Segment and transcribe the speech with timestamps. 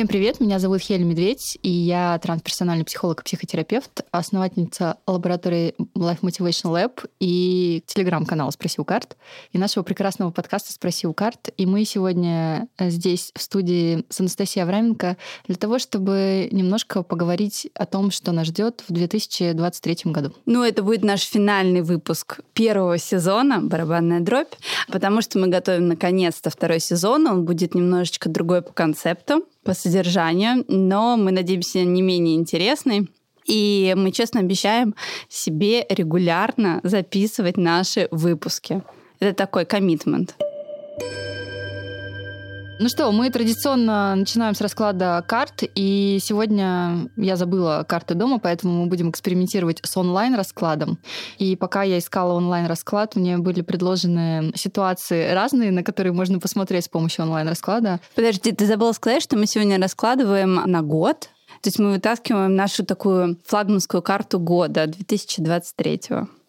[0.00, 6.20] Всем привет, меня зовут Хель Медведь, и я трансперсональный психолог и психотерапевт, основательница лаборатории Life
[6.22, 9.18] Motivation Lab и телеграм-канала «Спроси у карт»,
[9.52, 11.50] и нашего прекрасного подкаста «Спроси у карт».
[11.58, 17.84] И мы сегодня здесь, в студии с Анастасией Авраменко, для того, чтобы немножко поговорить о
[17.84, 20.32] том, что нас ждет в 2023 году.
[20.46, 24.54] Ну, это будет наш финальный выпуск первого сезона «Барабанная дробь»,
[24.88, 30.64] потому что мы готовим наконец-то второй сезон, он будет немножечко другой по концепту по содержанию,
[30.68, 33.10] но мы надеемся не менее интересный.
[33.46, 34.94] И мы честно обещаем
[35.28, 38.82] себе регулярно записывать наши выпуски.
[39.18, 40.36] Это такой коммитмент.
[42.82, 48.72] Ну что, мы традиционно начинаем с расклада карт, и сегодня я забыла карты дома, поэтому
[48.72, 50.98] мы будем экспериментировать с онлайн-раскладом.
[51.36, 56.88] И пока я искала онлайн-расклад, мне были предложены ситуации разные, на которые можно посмотреть с
[56.88, 58.00] помощью онлайн-расклада.
[58.14, 61.28] Подожди, ты забыла сказать, что мы сегодня раскладываем на год?
[61.60, 66.00] То есть мы вытаскиваем нашу такую флагманскую карту года 2023.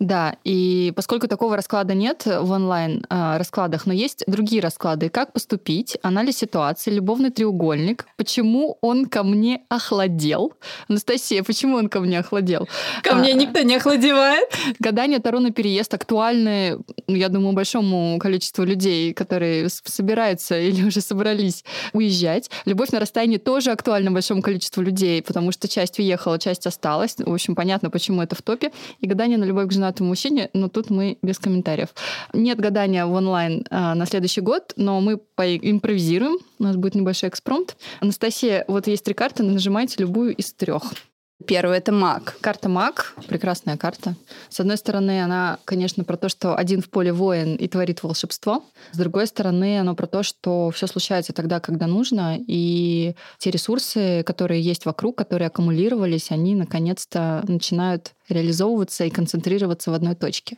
[0.01, 5.09] Да, и поскольку такого расклада нет в онлайн э, раскладах, но есть другие расклады.
[5.09, 5.95] Как поступить?
[6.01, 8.07] Анализ ситуации, любовный треугольник.
[8.17, 10.53] Почему он ко мне охладел?
[10.89, 12.67] Анастасия, почему он ко мне охладел?
[13.03, 14.49] Ко а, мне никто не охладевает.
[14.79, 21.63] Гадание Таро на переезд актуальны, я думаю, большому количеству людей, которые собираются или уже собрались
[21.93, 22.49] уезжать.
[22.65, 27.17] Любовь на расстоянии тоже актуальна большому количеству людей, потому что часть уехала, часть осталась.
[27.19, 28.71] В общем, понятно, почему это в топе.
[28.99, 31.89] И гадание на любовь к женатому женатому мужчине, но тут мы без комментариев.
[32.33, 36.37] Нет гадания в онлайн а, на следующий год, но мы поимпровизируем.
[36.59, 37.75] У нас будет небольшой экспромт.
[37.99, 40.83] Анастасия, вот есть три карты, нажимайте любую из трех.
[41.47, 42.37] Первый это маг.
[42.41, 44.15] Карта маг, прекрасная карта.
[44.49, 48.63] С одной стороны, она, конечно, про то, что один в поле воин и творит волшебство.
[48.91, 54.23] С другой стороны, она про то, что все случается тогда, когда нужно, и те ресурсы,
[54.23, 60.57] которые есть вокруг, которые аккумулировались, они наконец-то начинают реализовываться и концентрироваться в одной точке.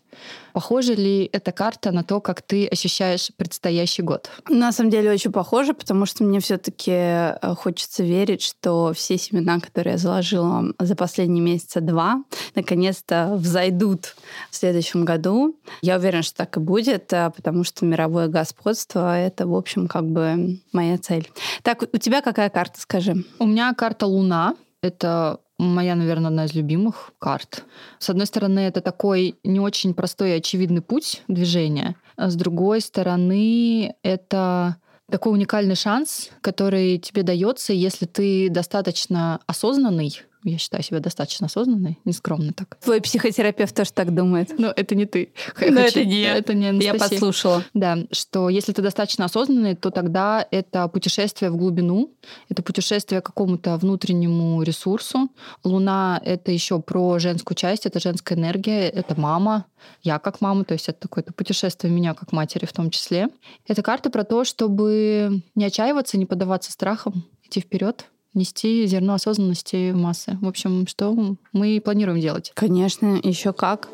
[0.53, 4.29] Похожа ли эта карта на то, как ты ощущаешь предстоящий год?
[4.49, 9.59] На самом деле очень похоже, потому что мне все-таки э, хочется верить, что все семена,
[9.59, 12.23] которые я заложила за последние месяца два,
[12.55, 14.15] наконец-то взойдут
[14.51, 15.55] в следующем году.
[15.81, 20.05] Я уверена, что так и будет, э, потому что мировое господство— это, в общем, как
[20.05, 21.29] бы моя цель.
[21.63, 23.23] Так, у тебя какая карта, скажи?
[23.39, 24.55] У меня карта Луна.
[24.81, 27.65] Это моя, наверное, одна из любимых карт.
[27.99, 31.95] С одной стороны, это такой не очень простой и очевидный путь движения.
[32.15, 34.77] А с другой стороны, это
[35.09, 41.99] такой уникальный шанс, который тебе дается, если ты достаточно осознанный я считаю себя достаточно осознанной,
[42.05, 42.77] нескромно так.
[42.81, 44.57] Твой психотерапевт тоже так думает.
[44.57, 45.33] Но это не ты.
[45.59, 46.93] Но это не это не Анастасия.
[46.93, 47.63] Я послушала.
[47.73, 52.11] Да, что если ты достаточно осознанный, то тогда это путешествие в глубину,
[52.49, 55.29] это путешествие к какому-то внутреннему ресурсу.
[55.63, 59.65] Луна— это еще про женскую часть, это женская энергия, это мама,
[60.01, 63.29] я как мама, то есть это такое-то путешествие меня как матери в том числе.
[63.67, 69.91] Это карта про то, чтобы не отчаиваться, не поддаваться страхам, идти вперед, нести зерно осознанности
[69.91, 70.37] в массы.
[70.41, 71.15] В общем, что
[71.51, 72.51] мы планируем делать?
[72.55, 73.89] Конечно, еще как.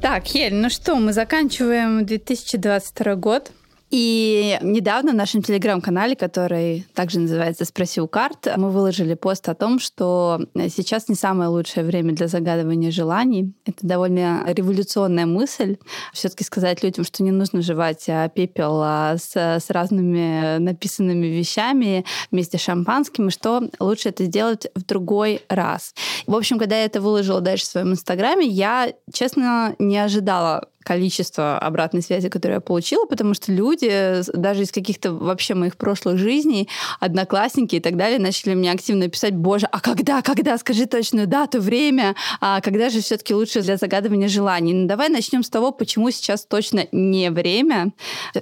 [0.00, 3.50] Так, Ель, ну что, мы заканчиваем 2022 год.
[3.90, 9.54] И недавно в нашем телеграм-канале, который также называется «Спроси у карт», мы выложили пост о
[9.54, 13.54] том, что сейчас не самое лучшее время для загадывания желаний.
[13.64, 15.78] Это довольно революционная мысль.
[16.12, 21.26] все таки сказать людям, что не нужно жевать а, пепел а, с, с разными написанными
[21.26, 25.94] вещами вместе с шампанским, и что лучше это сделать в другой раз.
[26.26, 31.58] В общем, когда я это выложила дальше в своем инстаграме, я, честно, не ожидала количество
[31.58, 36.66] обратной связи, которую я получила, потому что люди, даже из каких-то вообще моих прошлых жизней,
[36.98, 41.60] одноклассники и так далее, начали мне активно писать, боже, а когда, когда, скажи точную дату,
[41.60, 44.72] время, а когда же все-таки лучше для загадывания желаний?
[44.72, 47.92] Ну, давай начнем с того, почему сейчас точно не время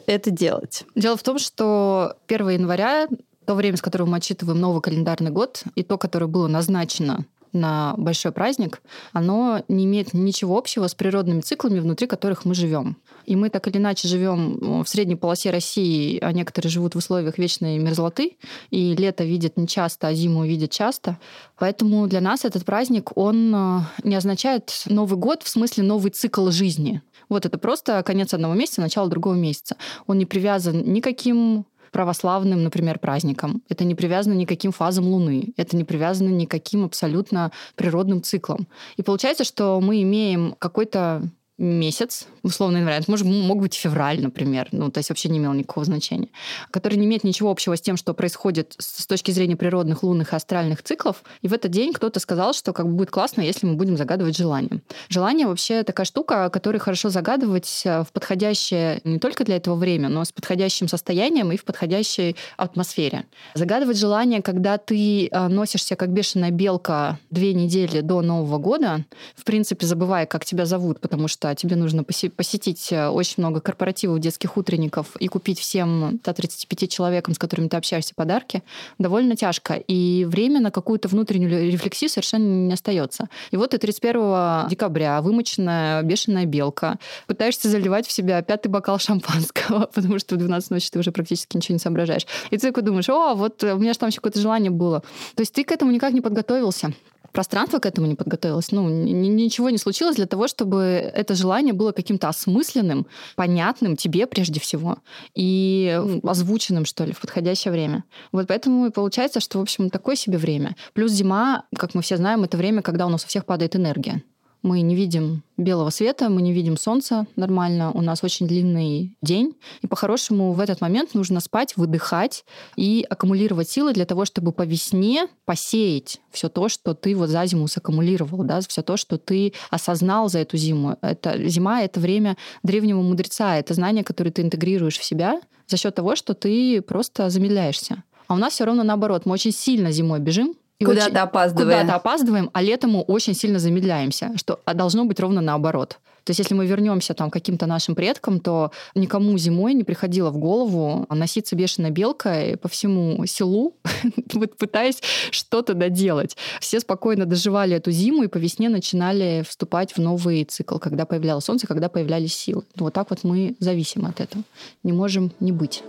[0.07, 0.85] это делать.
[0.95, 3.09] Дело в том, что 1 января
[3.45, 7.25] то время, с которого мы отчитываем новый календарный год, и то, которое было назначено
[7.57, 8.81] на большой праздник,
[9.13, 12.97] оно не имеет ничего общего с природными циклами, внутри которых мы живем.
[13.25, 17.39] И мы так или иначе живем в средней полосе России, а некоторые живут в условиях
[17.39, 18.37] вечной мерзлоты,
[18.71, 21.19] и лето видят нечасто, а зиму видят часто.
[21.59, 26.51] Поэтому для нас этот праздник, он э, не означает Новый год в смысле новый цикл
[26.51, 27.03] жизни.
[27.29, 29.77] Вот это просто конец одного месяца, начало другого месяца.
[30.07, 33.63] Он не привязан никаким православным, например, праздникам.
[33.69, 35.53] Это не привязано никаким фазам Луны.
[35.57, 38.67] Это не привязано никаким абсолютно природным циклом.
[38.97, 41.23] И получается, что мы имеем какой-то
[41.59, 45.55] месяц, условный январь, это может, мог быть февраль, например, ну, то есть вообще не имел
[45.55, 46.29] никакого значения,
[46.71, 50.37] который не имеет ничего общего с тем, что происходит с точки зрения природных, лунных и
[50.37, 51.23] астральных циклов.
[51.41, 54.37] И в этот день кто-то сказал, что как бы будет классно, если мы будем загадывать
[54.37, 54.83] желание.
[55.09, 60.09] Желание вообще такая штука, которую хорошо загадывать э, в подходящее не только для этого время,
[60.09, 63.25] но с подходящим состоянием и в подходящей атмосфере.
[63.55, 69.05] Загадывать желание, когда ты э, носишься как бешеная белка две недели до Нового года,
[69.35, 74.19] в принципе, забывая, как тебя зовут, потому что тебе нужно посетить э, очень много корпоративов,
[74.19, 78.63] детских утренников и купить всем 135 человекам, с которыми ты общаешься, подарки,
[78.99, 79.75] довольно тяжко.
[79.75, 83.29] И время на какую-то внутреннюю рефлексию совершенно не остается.
[83.51, 89.87] И вот ты 31 декабря, вымоченная бешеная белка, пытаешься заливать в себя пятый бокал шампанского,
[89.95, 92.27] потому что в 12 ночи ты уже практически ничего не соображаешь.
[92.51, 95.01] И ты такой думаешь, о, вот у меня же там еще какое-то желание было.
[95.35, 96.93] То есть ты к этому никак не подготовился
[97.37, 98.73] пространство к этому не подготовилось.
[98.73, 104.59] Ну, ничего не случилось для того, чтобы это желание было каким-то осмысленным, понятным тебе прежде
[104.59, 104.97] всего
[105.35, 108.05] и озвученным, что ли, в подходящее время.
[108.33, 110.77] Вот поэтому и получается, что, в общем, такое себе время.
[110.95, 114.23] Плюс зима, как мы все знаем, это время, когда у нас у всех падает энергия
[114.67, 119.57] мы не видим белого света, мы не видим солнца нормально, у нас очень длинный день,
[119.81, 124.63] и по-хорошему в этот момент нужно спать, выдыхать и аккумулировать силы для того, чтобы по
[124.63, 129.53] весне посеять все то, что ты вот за зиму саккумулировал, да, все то, что ты
[129.71, 130.99] осознал за эту зиму.
[131.01, 135.95] Это, зима— это время древнего мудреца, это знание, которое ты интегрируешь в себя за счет
[135.95, 138.03] того, что ты просто замедляешься.
[138.27, 141.81] А у нас все равно наоборот, мы очень сильно зимой бежим, куда-то опаздываем.
[141.81, 145.99] Куда-то опаздываем, а летом мы очень сильно замедляемся, что должно быть ровно наоборот.
[146.27, 150.31] То есть если мы вернемся там, к каким-то нашим предкам, то никому зимой не приходило
[150.31, 153.77] в голову носиться бешеной белкой по всему селу,
[154.59, 155.01] пытаясь
[155.31, 156.37] что-то доделать.
[156.61, 161.45] Все спокойно доживали эту зиму и по весне начинали вступать в новый цикл, когда появлялось
[161.45, 162.65] солнце, когда появлялись силы.
[162.75, 164.43] Вот так вот мы зависим от этого.
[164.83, 165.85] Не можем не быть.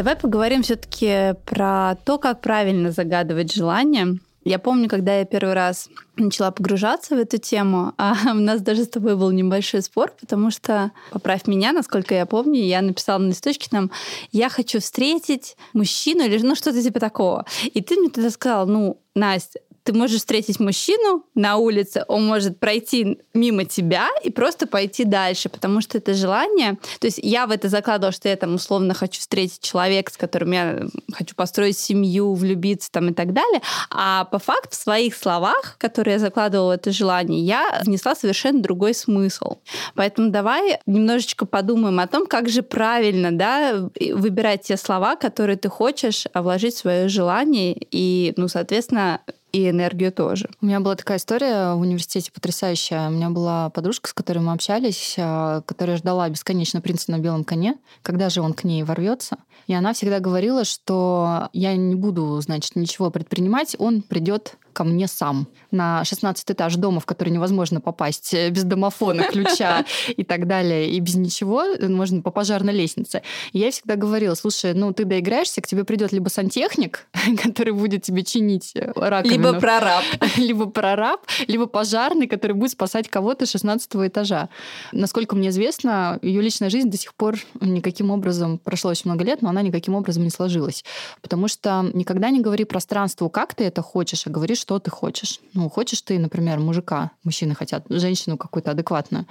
[0.00, 4.18] Давай поговорим все-таки про то, как правильно загадывать желания.
[4.44, 8.84] Я помню, когда я первый раз начала погружаться в эту тему, а у нас даже
[8.84, 13.28] с тобой был небольшой спор, потому что, поправь меня, насколько я помню, я написала на
[13.28, 13.90] листочке там,
[14.32, 17.44] я хочу встретить мужчину или ну что-то типа такого.
[17.64, 22.60] И ты мне тогда сказала, ну, Настя, ты можешь встретить мужчину на улице, он может
[22.60, 26.78] пройти мимо тебя и просто пойти дальше, потому что это желание.
[27.00, 30.52] То есть я в это закладывала, что я там условно хочу встретить человека, с которым
[30.52, 30.82] я
[31.12, 33.62] хочу построить семью, влюбиться там и так далее.
[33.90, 38.94] А по факту в своих словах, которые я закладывала это желание, я внесла совершенно другой
[38.94, 39.56] смысл.
[39.96, 45.68] Поэтому давай немножечко подумаем о том, как же правильно да, выбирать те слова, которые ты
[45.68, 49.20] хочешь вложить в свое желание и, ну, соответственно,
[49.52, 50.48] и энергию тоже.
[50.60, 53.08] У меня была такая история в университете потрясающая.
[53.08, 57.44] У меня была подружка, с которой мы общались, а, которая ждала бесконечно принца на белом
[57.44, 59.38] коне, когда же он к ней ворвется.
[59.66, 65.08] И она всегда говорила, что я не буду, значит, ничего предпринимать, он придет ко мне
[65.08, 70.46] сам на 16 этаж дома, в который невозможно попасть э, без домофона, ключа и так
[70.46, 73.20] далее, и без ничего, можно по пожарной лестнице.
[73.52, 77.06] И я всегда говорила, слушай, ну ты доиграешься, к тебе придет либо сантехник,
[77.44, 79.48] который будет тебе чинить э, раковину.
[79.48, 80.02] Либо прораб.
[80.38, 84.48] Либо прораб, либо пожарный, который будет спасать кого-то с 16 этажа.
[84.92, 89.42] Насколько мне известно, ее личная жизнь до сих пор никаким образом, прошло очень много лет,
[89.42, 90.86] но она никаким образом не сложилась.
[91.20, 95.40] Потому что никогда не говори пространству, как ты это хочешь, а говори, что ты хочешь.
[95.54, 99.26] Ну, хочешь ты, например, мужика, мужчины хотят, женщину какую-то адекватную.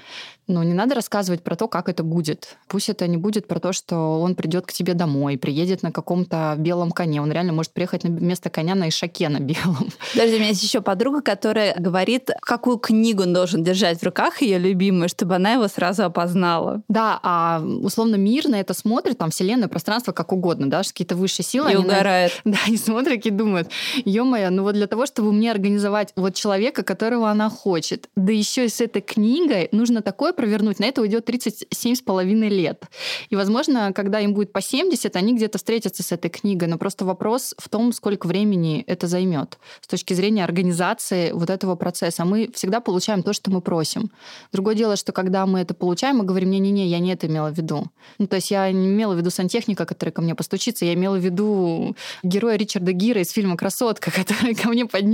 [0.48, 2.58] Но не надо рассказывать про то, как это будет.
[2.67, 6.55] Пусть это не будет про то, что он придет к тебе домой, приедет на каком-то
[6.58, 7.22] белом коне.
[7.22, 9.89] Он реально может приехать на место коня на ишаке на белом.
[10.15, 14.41] Даже у меня есть еще подруга, которая говорит, какую книгу он должен держать в руках,
[14.41, 16.81] ее любимую, чтобы она его сразу опознала.
[16.88, 21.46] Да, а условно мир на это смотрит, там вселенная, пространство, как угодно, да, какие-то высшие
[21.46, 21.72] силы.
[21.72, 22.31] И угорает.
[22.43, 22.51] На...
[22.60, 23.69] Да, и смотрят и думают,
[24.05, 28.66] ё-моё, ну вот для того, чтобы мне организовать вот человека, которого она хочет, да еще
[28.66, 32.84] и с этой книгой нужно такое провернуть, на это уйдет 37 с половиной лет.
[33.30, 37.06] И, возможно, когда им будет по 70, они где-то встретятся с этой книгой, но просто
[37.06, 42.26] вопрос в том, сколько времени это займет с точки зрения организации вот этого процесса.
[42.26, 44.12] Мы всегда получаем то, что мы просим.
[44.52, 47.58] Другое дело, что когда мы это получаем, мы говорим, не-не-не, я не это имела в
[47.58, 47.86] виду.
[48.18, 51.16] Ну, то есть я не имела в виду сантехника, который ко мне постучится, я имела
[51.16, 55.09] в виду героя Ричарда Гира из фильма «Красотка», который ко мне поднимется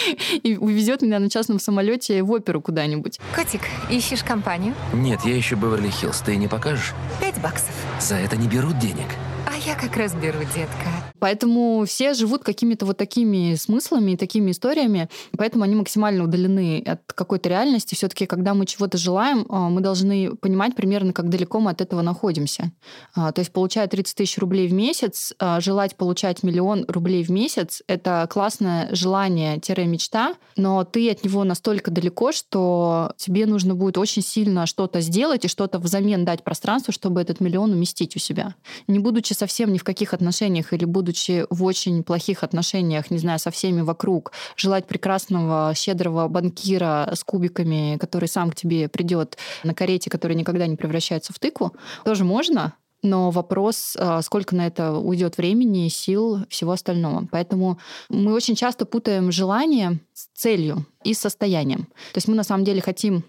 [0.42, 3.18] и увезет меня на частном самолете в оперу куда-нибудь.
[3.34, 4.74] Котик, ищешь компанию?
[4.92, 6.22] Нет, я ищу Беверли-Хиллз.
[6.24, 6.92] Ты не покажешь?
[7.20, 7.74] Пять баксов.
[8.00, 9.06] За это не берут денег.
[9.46, 10.88] А Я как раз беру, детка.
[11.26, 17.00] Поэтому все живут какими-то вот такими смыслами и такими историями, поэтому они максимально удалены от
[17.12, 17.96] какой-то реальности.
[17.96, 21.80] все таки когда мы чего-то желаем, а, мы должны понимать примерно, как далеко мы от
[21.80, 22.70] этого находимся.
[23.16, 27.30] А, то есть, получая 30 тысяч рублей в месяц, а, желать получать миллион рублей в
[27.30, 34.22] месяц— это классное желание-мечта, но ты от него настолько далеко, что тебе нужно будет очень
[34.22, 38.54] сильно что-то сделать и что-то взамен дать пространству, чтобы этот миллион уместить у себя.
[38.86, 41.15] Не будучи совсем ни в каких отношениях или будучи
[41.50, 47.96] в очень плохих отношениях, не знаю, со всеми вокруг, желать прекрасного, щедрого банкира с кубиками,
[47.98, 51.72] который сам к тебе придет на карете, который никогда не превращается в тыкву,
[52.04, 57.28] тоже можно, но вопрос, а, сколько на это уйдет времени, сил, всего остального.
[57.30, 61.84] Поэтому мы очень часто путаем желание с целью и с состоянием.
[62.12, 63.24] То есть мы на самом деле хотим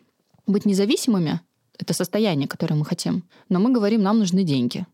[0.47, 1.41] быть независимыми,
[1.77, 4.85] это состояние, которое мы хотим, но мы говорим, нам нужны деньги.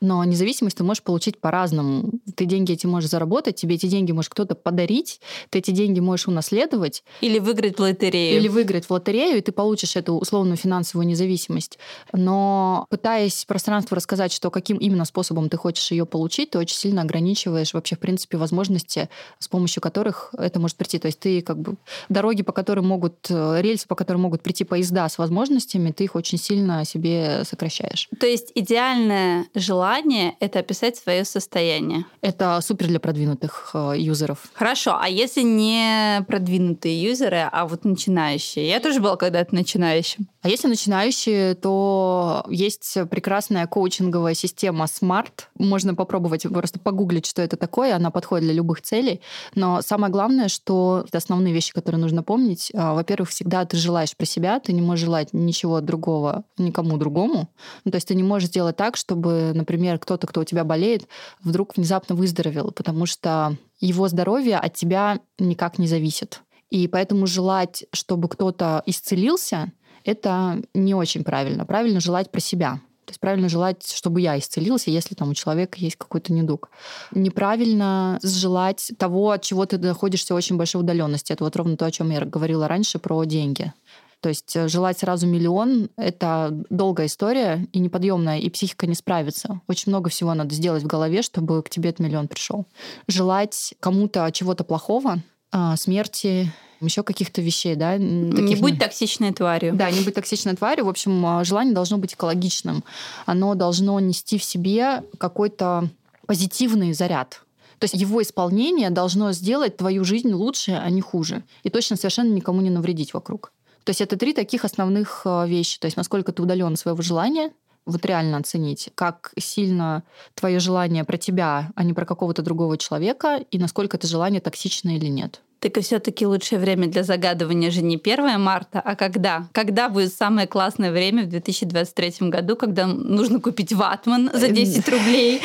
[0.00, 2.10] Но независимость ты можешь получить по-разному.
[2.36, 6.28] Ты деньги эти можешь заработать, тебе эти деньги может кто-то подарить, ты эти деньги можешь
[6.28, 7.02] унаследовать.
[7.20, 8.36] Или выиграть в лотерею.
[8.38, 11.78] Или выиграть в лотерею, и ты получишь эту условную финансовую независимость.
[12.12, 17.02] Но пытаясь пространству рассказать, что каким именно способом ты хочешь ее получить, ты очень сильно
[17.02, 20.98] ограничиваешь вообще, в принципе, возможности, с помощью которых это может прийти.
[20.98, 21.76] То есть ты как бы
[22.08, 26.14] дороги, по которым могут, э, рельсы, по которым могут прийти поезда с возможностями, ты их
[26.14, 28.08] очень сильно себе сокращаешь.
[28.20, 32.04] То есть идеальное желание желание— это описать свое состояние.
[32.20, 34.38] Это супер для продвинутых э, юзеров.
[34.52, 38.68] Хорошо, а если не продвинутые юзеры, а вот начинающие?
[38.68, 40.28] Я тоже была когда-то начинающим.
[40.40, 45.32] А если начинающие, то есть прекрасная коучинговая система Smart.
[45.58, 47.96] Можно попробовать просто погуглить, что это такое.
[47.96, 49.20] Она подходит для любых целей.
[49.54, 52.70] Но самое главное, что это основные вещи, которые нужно помнить.
[52.74, 57.48] А, во-первых, всегда ты желаешь про себя, ты не можешь желать ничего другого никому другому.
[57.84, 61.08] Ну, то есть ты не можешь сделать так, чтобы, например, кто-то, кто у тебя болеет,
[61.42, 66.42] вдруг внезапно выздоровел, потому что его здоровье от тебя никак не зависит.
[66.70, 69.72] И поэтому желать, чтобы кто-то исцелился,
[70.08, 71.66] это не очень правильно.
[71.66, 72.80] Правильно желать про себя.
[73.04, 76.70] То есть правильно желать, чтобы я исцелился, если там у человека есть какой-то недуг.
[77.12, 81.32] Неправильно желать того, от чего ты находишься очень большой удаленности.
[81.32, 83.72] Это вот ровно то, о чем я говорила раньше про деньги.
[84.20, 89.60] То есть э, желать сразу миллион— это долгая история и неподъемная, и психика не справится.
[89.68, 92.66] Очень много всего надо сделать в голове, чтобы к тебе этот миллион пришел.
[93.06, 95.22] Желать кому-то чего-то плохого,
[95.52, 97.92] а, смерти, еще каких-то вещей, да.
[97.92, 98.02] Таких...
[98.02, 99.74] Не будь токсичной тварью.
[99.74, 100.86] Да, не будь токсичной тварью.
[100.86, 102.84] В общем, а, желание должно быть экологичным.
[103.26, 105.88] Оно должно нести в себе какой-то
[106.26, 107.42] позитивный заряд.
[107.78, 111.44] То есть его исполнение должно сделать твою жизнь лучше, а не хуже.
[111.62, 113.52] И точно совершенно никому не навредить вокруг.
[113.84, 115.78] То есть это три таких основных а, вещи.
[115.78, 117.50] То есть насколько ты удален от своего желания,
[117.86, 120.02] вот реально оценить, как сильно
[120.34, 124.94] твое желание про тебя, а не про какого-то другого человека, и насколько это желание токсично
[124.94, 125.40] или нет.
[125.60, 129.48] Так и все-таки лучшее время для загадывания же не 1 марта, а когда?
[129.52, 135.42] Когда будет самое классное время в 2023 году, когда нужно купить ватман за 10 рублей,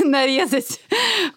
[0.00, 0.80] нарезать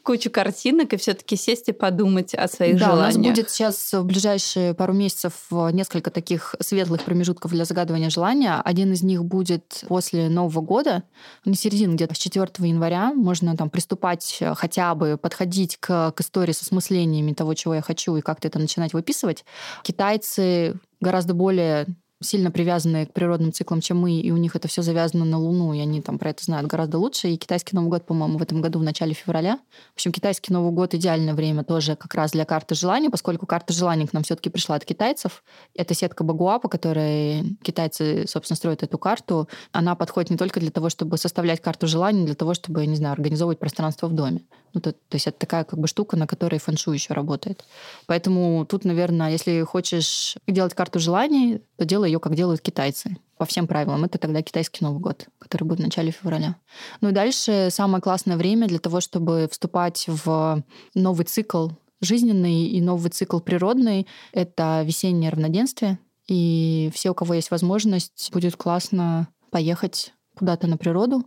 [0.04, 3.16] кучу картинок и все-таки сесть и подумать о своих да, желаниях.
[3.16, 5.34] у нас будет сейчас в ближайшие пару месяцев
[5.72, 8.62] несколько таких светлых промежутков для загадывания желания.
[8.66, 11.04] Один из них будет после Нового года,
[11.46, 13.14] на середину где-то с 4 января.
[13.14, 17.93] Можно там приступать хотя бы, подходить к, к истории со смыслениями того, чего я хочу
[17.94, 19.46] хочу и как-то это начинать выписывать.
[19.84, 21.86] Китайцы гораздо более
[22.22, 25.74] сильно привязаны к природным циклам, чем мы, и у них это все завязано на Луну,
[25.74, 27.28] и они там про это знают гораздо лучше.
[27.28, 29.60] И китайский Новый год, по-моему, в этом году в начале февраля.
[29.92, 33.74] В общем, китайский Новый год идеальное время тоже как раз для карты желаний, поскольку карта
[33.74, 35.44] желаний к нам все-таки пришла от китайцев.
[35.76, 39.50] Это сетка Багуа, по которой китайцы, собственно, строят эту карту.
[39.74, 43.14] Она подходит не только для того, чтобы составлять карту желаний, для того, чтобы, не знаю,
[43.14, 44.42] организовывать пространство в доме.
[44.74, 47.64] Ну, то, то есть это такая как бы штука, на которой фэншуй еще работает.
[48.08, 53.46] Поэтому тут, наверное, если хочешь делать карту желаний, то делай ее, как делают китайцы по
[53.46, 54.04] всем правилам.
[54.04, 56.56] Это тогда китайский Новый год, который будет в начале февраля.
[57.02, 60.64] Ну и дальше самое классное время для того, чтобы вступать в
[60.96, 61.70] новый цикл
[62.02, 66.00] жизненный и новый цикл природный— это весеннее равноденствие.
[66.28, 71.26] И все, у кого есть возможность, будет классно поехать куда-то на природу,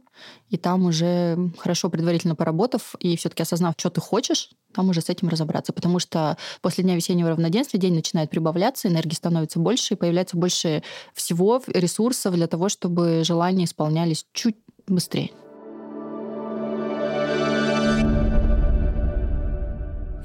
[0.49, 5.09] и там уже хорошо предварительно поработав и все-таки осознав, что ты хочешь, там уже с
[5.09, 5.73] этим разобраться.
[5.73, 10.83] Потому что после дня весеннего равноденствия день начинает прибавляться, энергии становится больше, и появляется больше
[11.15, 15.31] всего ресурсов для того, чтобы желания исполнялись чуть быстрее.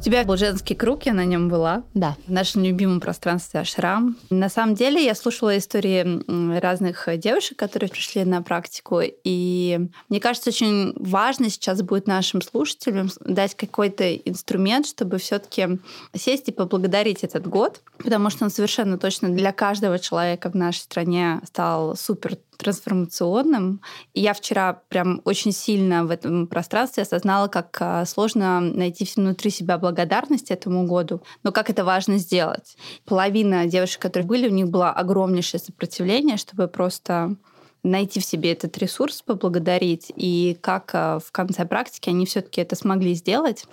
[0.02, 1.84] У тебя был женский круг, я на нем была.
[1.94, 2.18] Да.
[2.26, 4.18] В нашем любимом пространстве Ашрам.
[4.32, 9.02] На самом деле я слушала истории разных девушек, которые пришли на практику.
[9.24, 9.80] И
[10.10, 15.78] мне кажется, очень важно сейчас будет нашим слушателям дать какой-то инструмент, чтобы все-таки
[16.16, 20.80] сесть и поблагодарить этот год, потому что он совершенно точно для каждого человека в нашей
[20.80, 23.82] стране стал супер трансформационным.
[24.14, 29.50] И я вчера прям очень сильно в этом пространстве осознала, как а, сложно найти внутри
[29.50, 32.78] себя благодарность этому году, но как это важно сделать.
[33.06, 37.36] Половина девушек, которые были, у них было огромнейшее сопротивление, чтобы просто
[37.84, 42.76] найти в себе этот ресурс, поблагодарить, и как э, в конце практики они все-таки это
[42.76, 43.66] смогли сделать.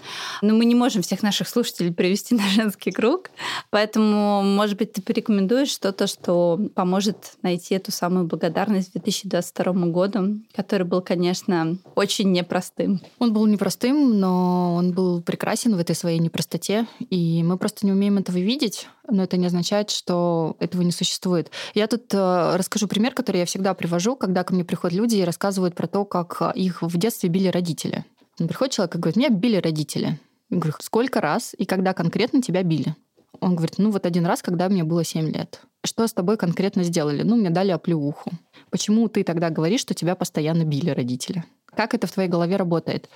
[0.42, 3.30] Но мы не можем всех наших слушателей привести на женский круг,
[3.70, 10.84] поэтому, может быть, ты порекомендуешь что-то, что поможет найти эту самую благодарность 2022 году, который
[10.84, 13.00] был, конечно, очень непростым.
[13.18, 17.92] Он был непростым, но он был прекрасен в этой своей непростоте, и мы просто не
[17.92, 21.50] умеем этого видеть, но это не означает, что этого не существует.
[21.74, 25.24] Я тут э, расскажу пример, который я всегда привожу, когда ко мне приходят люди и
[25.24, 28.04] рассказывают про то, как их в детстве били родители.
[28.36, 30.18] Приходит человек и говорит, меня били родители.
[30.50, 32.94] Я говорю, сколько раз и когда конкретно тебя били?
[33.40, 35.60] Он говорит, ну вот один раз, когда мне было 7 лет.
[35.84, 37.22] Что с тобой конкретно сделали?
[37.22, 38.30] Ну, мне дали оплеуху.
[38.70, 41.44] Почему ты тогда говоришь, что тебя постоянно били родители?
[41.66, 43.08] Как это в твоей голове работает?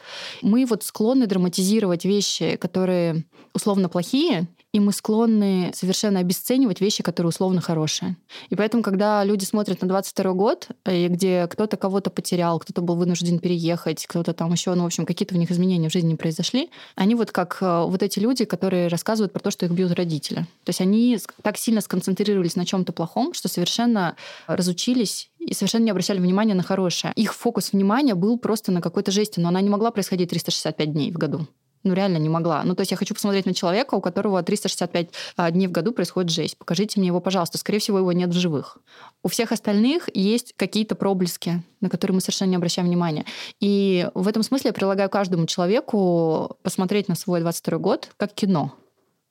[0.43, 7.29] Мы вот склонны драматизировать вещи, которые условно плохие, и мы склонны совершенно обесценивать вещи, которые
[7.29, 8.17] условно хорошие.
[8.49, 12.97] И поэтому, когда люди смотрят на 22 год, э, где кто-то кого-то потерял, кто-то был
[12.97, 16.71] вынужден переехать, кто-то там еще, ну, в общем, какие-то у них изменения в жизни произошли,
[16.95, 20.47] они вот как э, вот эти люди, которые рассказывают про то, что их бьют родители.
[20.65, 25.91] То есть они так сильно сконцентрировались на чем-то плохом, что совершенно разучились и совершенно не
[25.91, 27.13] обращали внимания на хорошее.
[27.17, 31.13] Их фокус внимания был просто на какой-то жести, но она не могла происходить 365 дней
[31.13, 31.47] в году
[31.85, 32.63] ну, реально не могла.
[32.65, 35.93] Ну, то есть я хочу посмотреть на человека, у которого 365 а, дней в году
[35.93, 36.57] происходит жесть.
[36.57, 37.59] Покажите мне его, пожалуйста.
[37.59, 38.79] Скорее всего, его нет в живых.
[39.23, 43.25] У всех остальных есть какие-то проблески, на которые мы совершенно не обращаем внимания.
[43.61, 48.73] И в этом смысле я предлагаю каждому человеку посмотреть на свой 22 год как кино.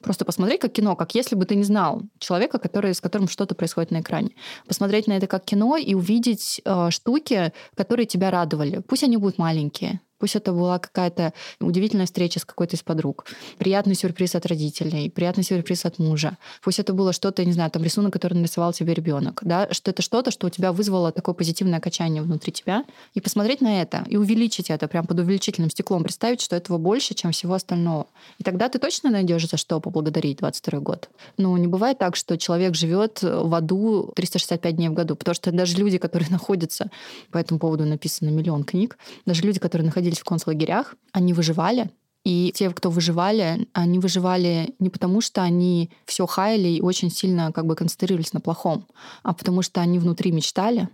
[0.01, 3.53] Просто посмотреть как кино, как если бы ты не знал человека, который, с которым что-то
[3.53, 4.31] происходит на экране.
[4.67, 8.81] Посмотреть на это как кино и увидеть э, штуки, которые тебя радовали.
[8.87, 13.25] Пусть они будут маленькие, Пусть это была какая-то удивительная встреча с какой-то из подруг,
[13.57, 16.37] приятный сюрприз от родителей, приятный сюрприз от мужа.
[16.61, 20.03] Пусть это было что-то, не знаю, там рисунок, который нарисовал тебе ребенок, да, что это
[20.03, 24.15] что-то, что у тебя вызвало такое позитивное качание внутри тебя, и посмотреть на это, и
[24.15, 28.05] увеличить это прям под увеличительным стеклом, представить, что этого больше, чем всего остального.
[28.37, 31.09] И тогда ты точно найдешь за что поблагодарить 22 год.
[31.37, 35.51] Ну, не бывает так, что человек живет в аду 365 дней в году, потому что
[35.51, 36.91] даже люди, которые находятся,
[37.31, 41.89] по этому поводу написано миллион книг, даже люди, которые находились находились в концлагерях, они выживали,
[42.25, 47.51] и те, кто выживали, они выживали не потому, что они все хаяли и очень сильно
[47.51, 48.85] как бы концентрировались на плохом,
[49.23, 50.87] а потому что они внутри мечтали,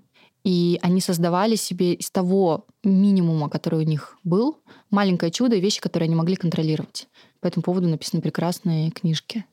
[0.45, 4.55] и они создавали себе из того минимума, который у них был,
[4.91, 7.07] маленькое чудо и вещи, которые они могли контролировать.
[7.41, 9.43] По этому поводу написаны прекрасные книжки.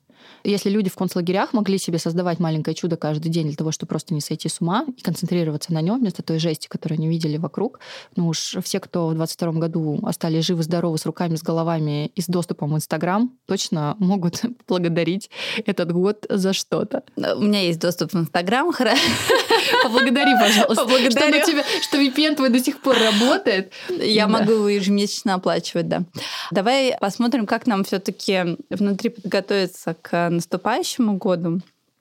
[0.45, 4.15] Если люди в концлагерях могли себе создавать маленькое чудо каждый день для того, чтобы просто
[4.15, 7.81] не сойти с ума и концентрироваться на нем вместо той жести, которую они видели вокруг,
[8.17, 12.27] ну уж все, кто в 22 году остались живы-здоровы с руками, с головами и с
[12.27, 15.31] доступом в Инстаграм, точно могут благодарить
[15.65, 17.03] этот год за что-то.
[17.17, 18.73] У меня есть доступ в Инстаграм.
[19.83, 20.85] Поблагодари, пожалуйста.
[20.85, 21.43] Поблагодарю.
[21.43, 23.73] Что, тебя, что VPN твой до сих пор работает.
[23.89, 24.33] Я да.
[24.33, 26.03] могу ежемесячно оплачивать, да.
[26.51, 31.61] Давай посмотрим, как нам все таки внутри подготовиться к наступающему году.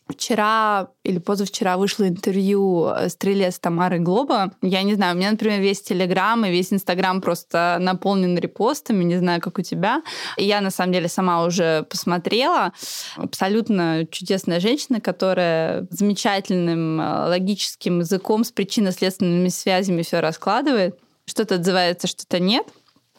[0.10, 4.52] Вчера или позавчера вышло интервью стрелец Тамары Глоба.
[4.62, 9.18] Я не знаю, у меня, например, весь Телеграм и весь Инстаграм просто наполнен репостами, не
[9.18, 10.04] знаю, как у тебя.
[10.38, 12.74] И я, на самом деле, сама уже посмотрела.
[13.16, 21.00] Абсолютно чудесная женщина, которая замечательным э, логическим языком с причинно-следственными связями все раскладывает.
[21.26, 22.68] Что-то отзывается, что-то нет.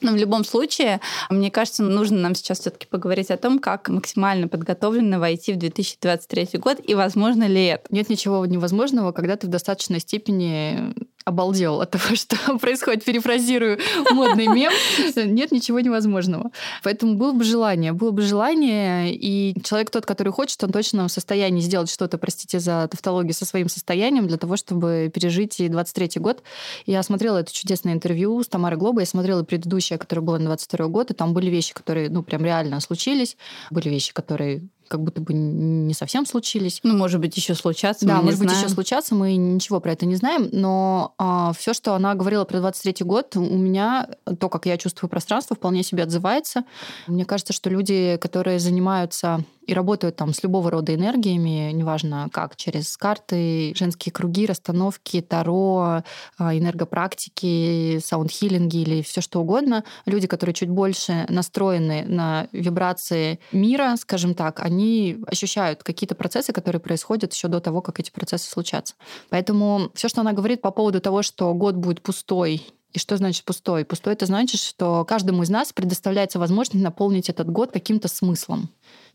[0.04, 4.48] Но в любом случае, мне кажется, нужно нам сейчас все-таки поговорить о том, как максимально
[4.48, 7.86] подготовленно войти в 2023 год и возможно ли это.
[7.88, 13.78] Нет ничего невозможного, когда ты в достаточной степени обалдел от того, что происходит, перефразирую
[14.12, 14.72] модный мем,
[15.16, 16.50] нет ничего невозможного.
[16.82, 21.12] Поэтому было бы желание, было бы желание, и человек тот, который хочет, он точно в
[21.12, 26.20] состоянии сделать что-то, простите за тавтологию, со своим состоянием для того, чтобы пережить и 23
[26.20, 26.42] год.
[26.86, 30.86] Я смотрела это чудесное интервью с Тамарой Глобой, я смотрела предыдущее, которое было на 22
[30.88, 33.36] год, и там были вещи, которые, ну, прям реально случились,
[33.70, 36.80] были вещи, которые как будто бы не совсем случились.
[36.82, 38.06] Ну, может быть, еще случаться.
[38.06, 38.66] Да, мы может не быть, знаем.
[38.66, 42.58] еще случаться, мы ничего про это не знаем, но а, все, что она говорила про
[42.60, 46.64] 23 год, у меня то, как я чувствую пространство, вполне себе отзывается.
[47.06, 52.56] Мне кажется, что люди, которые занимаются и работают там с любого рода энергиями, неважно как,
[52.56, 56.02] через карты, женские круги, расстановки, таро,
[56.38, 63.94] а, энергопрактики, саундхиллинги или все что угодно, люди, которые чуть больше настроены на вибрации мира,
[63.98, 68.94] скажем так, они ощущают какие-то процессы, которые происходят еще до того, как эти процессы случатся.
[69.30, 73.44] Поэтому все, что она говорит по поводу того, что год будет пустой и что значит
[73.44, 73.84] пустой?
[73.84, 78.70] Пустой это значит, что каждому из нас предоставляется возможность наполнить этот год каким-то смыслом.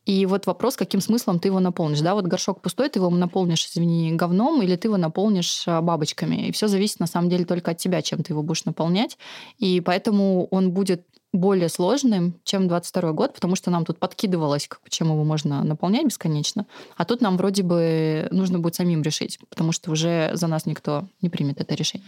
[0.09, 2.01] И вот вопрос, каким смыслом ты его наполнишь.
[2.01, 6.47] Да, вот горшок пустой, ты его наполнишь, извини, говном, или ты его наполнишь а, бабочками.
[6.47, 9.19] И все зависит на самом деле только от тебя, чем ты его будешь наполнять.
[9.59, 15.09] И поэтому он будет более сложным, чем 22 год, потому что нам тут подкидывалось, чем
[15.11, 16.65] его можно наполнять бесконечно.
[16.97, 21.07] А тут нам вроде бы нужно будет самим решить, потому что уже за нас никто
[21.21, 22.07] не примет это решение.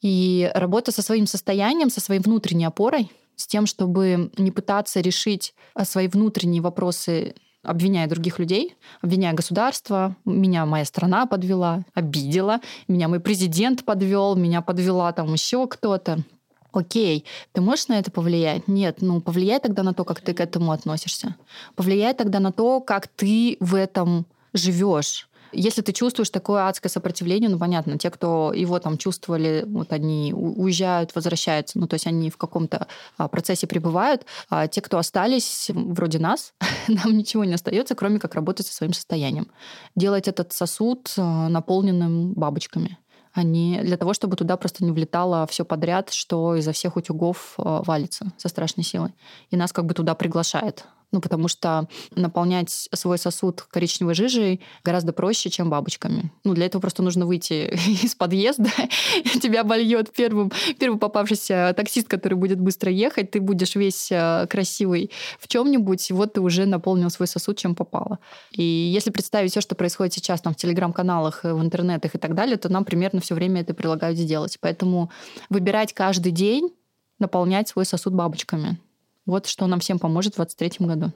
[0.00, 5.54] И работа со своим состоянием, со своей внутренней опорой, с тем, чтобы не пытаться решить
[5.74, 13.08] а, свои внутренние вопросы обвиняя других людей, обвиняя государство, меня моя страна подвела, обидела, меня
[13.08, 16.18] мой президент подвел, меня подвела там еще кто-то.
[16.72, 18.66] Окей, ты можешь на это повлиять?
[18.66, 21.36] Нет, ну повлияй тогда на то, как ты к этому относишься.
[21.76, 25.28] Повлияй тогда на то, как ты в этом живешь.
[25.52, 30.32] Если ты чувствуешь такое адское сопротивление, ну, понятно, те, кто его там чувствовали, вот они
[30.34, 32.86] уезжают, возвращаются, ну, то есть они в каком-то
[33.18, 36.54] а, процессе пребывают, а те, кто остались, вроде нас,
[36.88, 39.48] нам ничего не остается, кроме как работать со своим состоянием.
[39.94, 42.98] Делать этот сосуд а, наполненным бабочками
[43.34, 47.54] а не для того, чтобы туда просто не влетало все подряд, что изо всех утюгов
[47.56, 49.14] валится со страшной силой.
[49.50, 55.12] И нас как бы туда приглашает ну, потому что наполнять свой сосуд коричневой жижей гораздо
[55.12, 56.32] проще, чем бабочками.
[56.44, 57.70] Ну, для этого просто нужно выйти
[58.04, 58.70] из подъезда,
[59.42, 65.10] тебя обольет первым, первый попавшийся таксист, который будет быстро ехать, ты будешь весь э, красивый
[65.38, 68.18] в чем-нибудь, и вот ты уже наполнил свой сосуд, чем попало.
[68.50, 72.56] И если представить все, что происходит сейчас там в телеграм-каналах, в интернетах и так далее,
[72.56, 74.58] то нам примерно все время это предлагают сделать.
[74.60, 75.10] Поэтому
[75.50, 76.72] выбирать каждый день
[77.18, 78.78] наполнять свой сосуд бабочками.
[79.24, 81.12] Вот что нам всем поможет в 2023 году.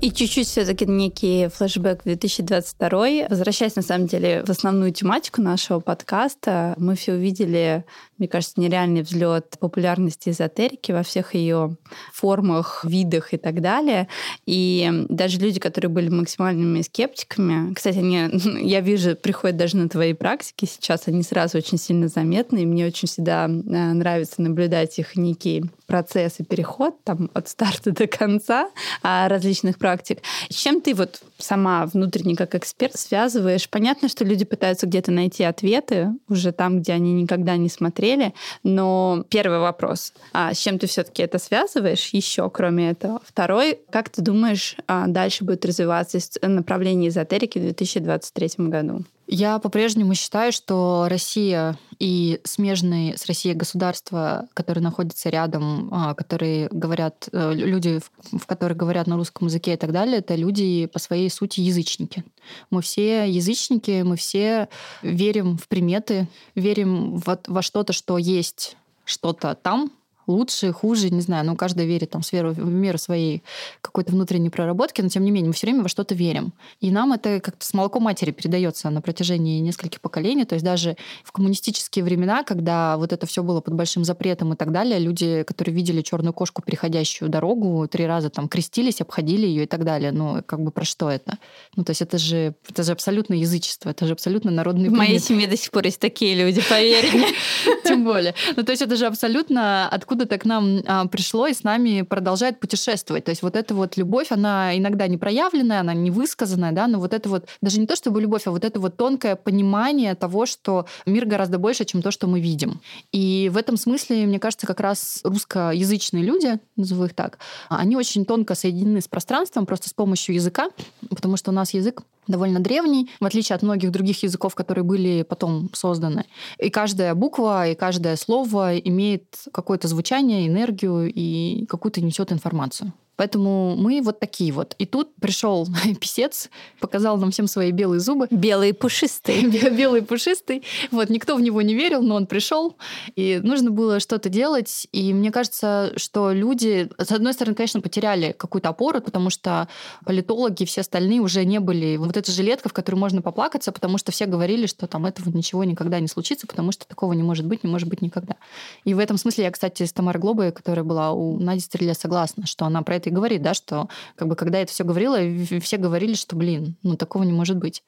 [0.00, 3.28] И чуть-чуть все-таки некий флешбэк 2022.
[3.30, 7.84] Возвращаясь, на самом деле, в основную тематику нашего подкаста, мы все увидели,
[8.18, 11.76] мне кажется, нереальный взлет популярности эзотерики во всех ее
[12.12, 14.08] формах, видах и так далее.
[14.44, 18.28] И даже люди, которые были максимальными скептиками, кстати, они,
[18.66, 22.86] я вижу, приходят даже на твои практики сейчас, они сразу очень сильно заметны, и мне
[22.86, 28.70] очень всегда э, нравится наблюдать их некий процесс и переход там, от старта до конца
[29.02, 30.18] а, различных практик.
[30.48, 33.68] С чем ты вот сама внутренне как эксперт связываешь?
[33.68, 39.24] Понятно, что люди пытаются где-то найти ответы уже там, где они никогда не смотрели, но
[39.28, 43.20] первый вопрос, а с чем ты все-таки это связываешь еще, кроме этого?
[43.24, 49.04] Второй, как ты думаешь, а, дальше будет развиваться направление эзотерики в 2023 году?
[49.28, 56.68] Я по-прежнему считаю, что Россия и смежные с Россией государства, которые находятся рядом, а, которые
[56.70, 58.00] говорят, э, люди,
[58.32, 62.24] в которых говорят на русском языке и так далее, это люди по своей сути язычники.
[62.70, 64.68] Мы все язычники, мы все
[65.02, 69.90] верим в приметы, верим во, во что-то, что есть что-то там,
[70.26, 73.42] лучше, хуже, не знаю, ну, каждый верит там в, сферу, в меру своей
[73.80, 76.52] какой-то внутренней проработки, но тем не менее мы все время во что-то верим.
[76.80, 80.44] И нам это как-то с молоком матери передается на протяжении нескольких поколений.
[80.44, 84.56] То есть даже в коммунистические времена, когда вот это все было под большим запретом и
[84.56, 89.64] так далее, люди, которые видели черную кошку, переходящую дорогу, три раза там крестились, обходили ее
[89.64, 90.12] и так далее.
[90.12, 91.38] Ну, как бы про что это?
[91.76, 95.18] Ну, то есть это же, это же абсолютно язычество, это же абсолютно народный В моей
[95.18, 97.26] семье до сих пор есть такие люди, поверь мне.
[97.84, 98.34] Тем более.
[98.56, 102.02] Ну, то есть это же абсолютно откуда откуда-то к нам а, пришло и с нами
[102.02, 103.24] продолжает путешествовать.
[103.24, 106.98] То есть вот эта вот любовь, она иногда не проявленная, она не высказанная, да, но
[106.98, 110.46] вот это вот, даже не то чтобы любовь, а вот это вот тонкое понимание того,
[110.46, 112.80] что мир гораздо больше, чем то, что мы видим.
[113.12, 118.24] И в этом смысле, мне кажется, как раз русскоязычные люди, назову их так, они очень
[118.24, 120.70] тонко соединены с пространством просто с помощью языка,
[121.10, 125.22] потому что у нас язык довольно древний, в отличие от многих других языков, которые были
[125.22, 126.24] потом созданы.
[126.58, 132.92] И каждая буква, и каждое слово имеет какое-то звучание, энергию и какую-то несет информацию.
[133.16, 134.74] Поэтому мы вот такие вот.
[134.78, 135.66] И тут пришел
[136.00, 136.50] писец,
[136.80, 138.28] показал нам всем свои белые зубы.
[138.30, 139.48] Белые пушистые.
[139.70, 140.62] Белый пушистый.
[140.90, 142.76] Вот, никто в него не верил, но он пришел.
[143.14, 144.86] И нужно было что-то делать.
[144.92, 149.68] И мне кажется, что люди, с одной стороны, конечно, потеряли какую-то опору, потому что
[150.04, 151.96] политологи и все остальные уже не были...
[151.96, 155.64] Вот эта жилетка, в которой можно поплакаться, потому что все говорили, что там этого ничего
[155.64, 158.36] никогда не случится, потому что такого не может быть, не может быть никогда.
[158.84, 162.46] И в этом смысле я, кстати, с Тамарой Глобой, которая была у Нади Стреле, согласна,
[162.46, 165.18] что она про это и говорит, да, что как бы когда это все говорила,
[165.60, 167.82] все говорили, что, блин, ну такого не может быть.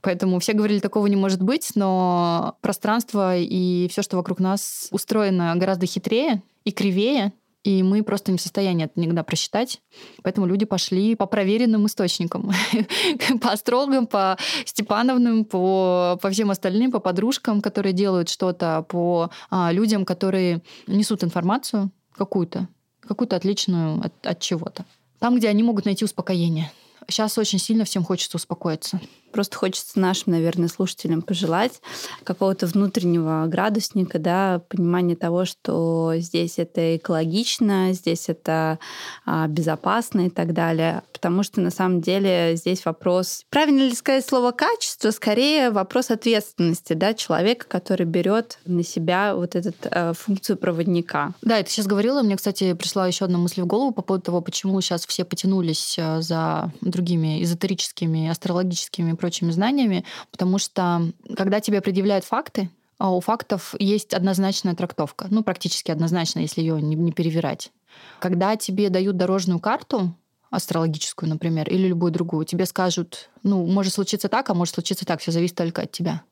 [0.00, 5.54] Поэтому все говорили, такого не может быть, но пространство и все, что вокруг нас устроено
[5.56, 7.32] гораздо хитрее и кривее,
[7.64, 9.80] и мы просто не в состоянии это никогда просчитать.
[10.22, 12.50] Поэтому люди пошли по проверенным источникам.
[13.40, 19.70] по астрологам, по Степановным, по, по всем остальным, по подружкам, которые делают что-то, по а,
[19.72, 22.68] людям, которые несут информацию какую-то,
[23.06, 24.84] какую-то отличную от, от чего-то.
[25.18, 26.72] Там, где они могут найти успокоение.
[27.08, 29.00] Сейчас очень сильно всем хочется успокоиться.
[29.32, 31.80] Просто хочется нашим, наверное, слушателям пожелать
[32.24, 38.78] какого-то внутреннего градусника, да, понимания того, что здесь это экологично, здесь это
[39.24, 41.02] а, безопасно и так далее.
[41.12, 46.94] Потому что на самом деле здесь вопрос, правильно ли сказать слово качество, скорее вопрос ответственности,
[46.94, 51.32] да, человека, который берет на себя вот эту э, функцию проводника.
[51.42, 52.22] Да, это сейчас говорила.
[52.22, 55.96] Мне, кстати, пришла еще одна мысль в голову по поводу того, почему сейчас все потянулись
[55.98, 63.20] э, за другими эзотерическими, астрологическими прочими знаниями, потому что когда тебе предъявляют факты, а у
[63.20, 67.72] фактов есть однозначная трактовка, ну, практически однозначно, если ее не, не перевирать.
[68.18, 70.14] Когда тебе дают дорожную карту,
[70.50, 75.20] астрологическую, например, или любую другую, тебе скажут, ну, может случиться так, а может случиться так,
[75.20, 76.22] все зависит только от тебя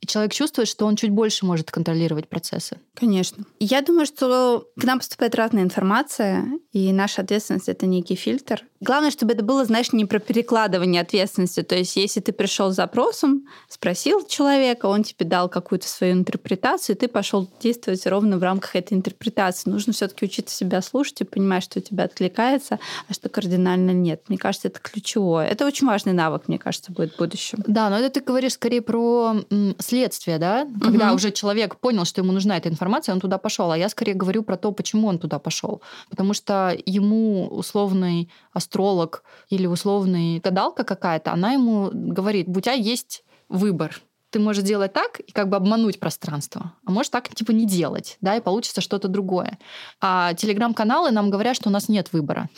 [0.00, 2.78] и человек чувствует, что он чуть больше может контролировать процессы.
[2.94, 3.44] Конечно.
[3.58, 8.64] Я думаю, что к нам поступает разная информация, и наша ответственность— это некий фильтр.
[8.80, 11.62] Главное, чтобы это было, знаешь, не про перекладывание ответственности.
[11.62, 16.96] То есть если ты пришел с запросом, спросил человека, он тебе дал какую-то свою интерпретацию,
[16.96, 19.70] и ты пошел действовать ровно в рамках этой интерпретации.
[19.70, 24.24] Нужно все-таки учиться себя слушать и понимать, что у тебя откликается, а что кардинально нет.
[24.26, 25.46] Мне кажется, это ключевое.
[25.46, 27.58] Это очень важный навык, мне кажется, будет в будущем.
[27.68, 29.36] Да, но это ты говоришь скорее про
[29.78, 31.16] следствие, да, когда угу.
[31.16, 33.70] уже человек понял, что ему нужна эта информация, он туда пошел.
[33.70, 35.80] А я скорее говорю про то, почему он туда пошел.
[36.10, 43.24] Потому что ему условный астролог или условный гадалка какая-то, она ему говорит, у тебя есть
[43.48, 44.00] выбор
[44.30, 48.16] ты можешь делать так и как бы обмануть пространство, а можешь так типа не делать,
[48.20, 49.60] да, и получится что-то другое.
[50.00, 52.48] А телеграм-каналы нам говорят, что у нас нет выбора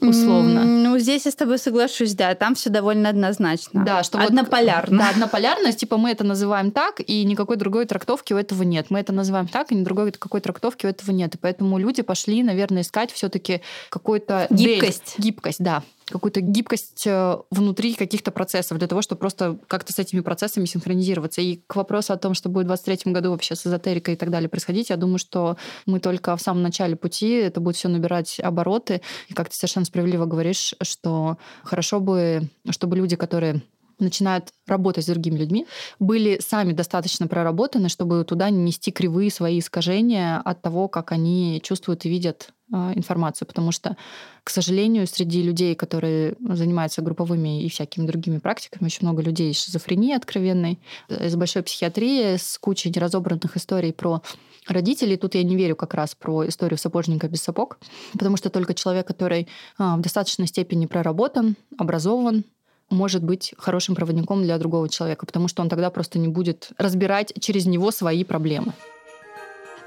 [0.00, 0.64] условно.
[0.64, 3.84] Ну, здесь я с тобой соглашусь, да, там все довольно однозначно.
[3.84, 4.96] Да, что однополярно.
[4.96, 8.86] Вот, да, однополярность, типа мы это называем так, и никакой другой трактовки у этого нет.
[8.90, 11.34] Мы это называем так, и другой какой трактовки у этого нет.
[11.34, 15.14] И поэтому люди пошли, наверное, искать все-таки какой-то гибкость.
[15.18, 19.98] Дель, гибкость, да какую-то гибкость э, внутри каких-то процессов для того, чтобы просто как-то с
[19.98, 21.40] этими процессами синхронизироваться.
[21.40, 24.30] И к вопросу о том, что будет в 2023 году вообще с эзотерикой и так
[24.30, 28.38] далее происходить, я думаю, что мы только в самом начале пути, это будет все набирать
[28.40, 29.00] обороты.
[29.28, 33.62] И как ты совершенно справедливо говоришь, что хорошо бы, чтобы люди, которые
[34.02, 35.66] начинают работать с другими людьми,
[35.98, 41.60] были сами достаточно проработаны, чтобы туда не нести кривые свои искажения от того, как они
[41.62, 43.96] чувствуют и видят информацию, потому что,
[44.44, 49.64] к сожалению, среди людей, которые занимаются групповыми и всякими другими практиками, очень много людей с
[49.64, 54.22] шизофренией откровенной, с большой психиатрией, с кучей неразобранных историй про
[54.66, 55.16] родителей.
[55.16, 57.78] Тут я не верю как раз про историю сапожника без сапог,
[58.12, 62.44] потому что только человек, который а, в достаточной степени проработан, образован,
[62.90, 67.32] может быть хорошим проводником для другого человека, потому что он тогда просто не будет разбирать
[67.40, 68.74] через него свои проблемы.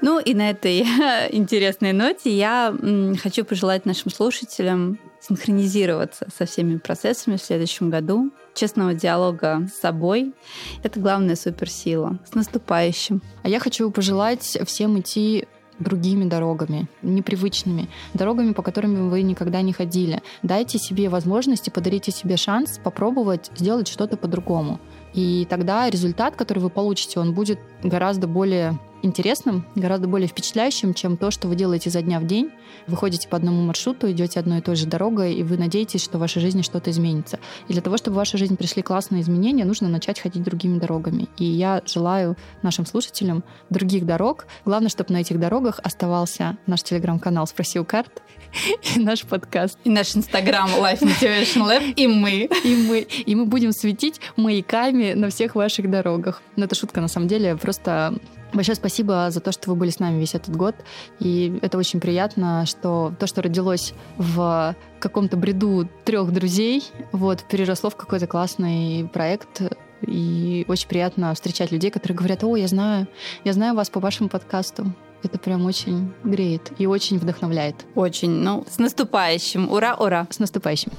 [0.00, 0.80] Ну и на этой
[1.30, 2.74] интересной ноте я
[3.22, 10.34] хочу пожелать нашим слушателям синхронизироваться со всеми процессами в следующем году, честного диалога с собой.
[10.82, 12.18] Это главная суперсила.
[12.30, 13.22] С наступающим.
[13.42, 15.46] А я хочу пожелать всем идти
[15.78, 20.22] другими дорогами, непривычными, дорогами, по которым вы никогда не ходили.
[20.42, 24.80] Дайте себе возможность и подарите себе шанс попробовать сделать что-то по-другому.
[25.16, 31.16] И тогда результат, который вы получите, он будет гораздо более интересным, гораздо более впечатляющим, чем
[31.16, 32.50] то, что вы делаете за дня в день.
[32.86, 36.18] Вы ходите по одному маршруту, идете одной и той же дорогой, и вы надеетесь, что
[36.18, 37.38] в вашей жизни что-то изменится.
[37.68, 41.28] И для того, чтобы в вашу жизнь пришли классные изменения, нужно начать ходить другими дорогами.
[41.38, 44.46] И я желаю нашим слушателям других дорог.
[44.64, 48.22] Главное, чтобы на этих дорогах оставался наш телеграм-канал «Спроси у карт»,
[48.94, 49.78] и наш подкаст.
[49.84, 52.48] И наш инстаграм Life Motivation Lab, и мы.
[52.64, 53.00] И мы.
[53.00, 56.42] И мы будем светить маяками на всех ваших дорогах.
[56.56, 57.56] Но это шутка, на самом деле.
[57.56, 58.18] Просто
[58.52, 60.76] Большое спасибо за то, что вы были с нами весь этот год.
[61.18, 67.90] И это очень приятно, что то, что родилось в каком-то бреду трех друзей, вот, переросло
[67.90, 69.62] в какой-то классный проект.
[70.06, 73.08] И очень приятно встречать людей, которые говорят, о, я знаю,
[73.44, 74.94] я знаю вас по вашему подкасту.
[75.22, 77.84] Это прям очень греет и очень вдохновляет.
[77.94, 78.30] Очень.
[78.30, 79.70] Ну, с наступающим.
[79.70, 80.26] Ура, ура.
[80.30, 80.92] С наступающим.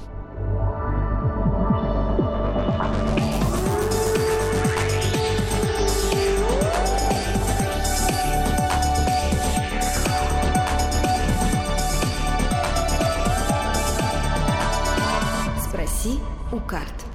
[15.68, 16.18] Спроси
[16.52, 17.07] у карт.